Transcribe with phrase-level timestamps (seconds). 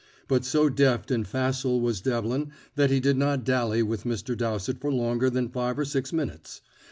[0.27, 4.35] But so deft and facile was Devlin that he did not dally with Mr.
[4.35, 6.61] Dowsett for longer than five or six minutes.